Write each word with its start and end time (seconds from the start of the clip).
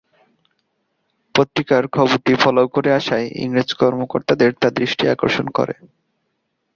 পত্রিকায় 1.35 1.87
খবরটি 1.87 2.33
ফলাও 2.35 2.67
করে 2.67 2.89
আসায় 2.93 3.27
ইংরেজ 3.43 3.69
কর্মকর্তাদের 3.73 4.51
তা 4.61 4.67
দৃষ্টি 4.79 5.03
আকর্ষণ 5.07 5.47
করে। 5.49 5.75